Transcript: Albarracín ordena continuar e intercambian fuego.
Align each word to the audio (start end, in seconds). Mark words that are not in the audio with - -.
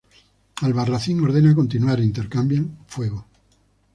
Albarracín 0.65 1.17
ordena 1.27 1.57
continuar 1.59 1.97
e 1.99 2.07
intercambian 2.11 2.65
fuego. 2.93 3.19